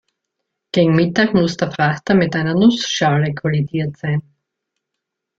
[0.71, 4.23] Gegen Mittag muss der Frachter mit einer Nussschale kollidiert sein.